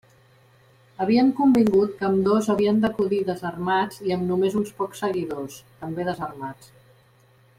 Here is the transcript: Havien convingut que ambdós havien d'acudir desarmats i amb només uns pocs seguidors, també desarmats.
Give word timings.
Havien 1.03 1.27
convingut 1.39 1.91
que 1.99 2.07
ambdós 2.09 2.49
havien 2.53 2.79
d'acudir 2.85 3.19
desarmats 3.29 4.01
i 4.09 4.15
amb 4.17 4.27
només 4.31 4.57
uns 4.63 4.73
pocs 4.81 5.05
seguidors, 5.05 5.59
també 5.85 6.07
desarmats. 6.09 6.73